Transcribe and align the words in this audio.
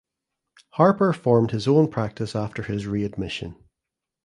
Harper 0.71 1.13
formed 1.13 1.51
his 1.51 1.67
own 1.67 1.87
practice 1.87 2.35
after 2.35 2.63
his 2.63 2.87
readmission. 2.87 3.55